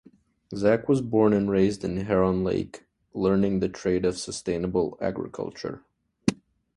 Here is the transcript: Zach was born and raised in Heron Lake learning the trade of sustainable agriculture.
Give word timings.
Zach 0.55 0.89
was 0.89 0.99
born 0.99 1.31
and 1.31 1.47
raised 1.47 1.83
in 1.83 1.95
Heron 1.95 2.43
Lake 2.43 2.85
learning 3.13 3.59
the 3.59 3.69
trade 3.69 4.03
of 4.03 4.17
sustainable 4.17 4.97
agriculture. 4.99 5.83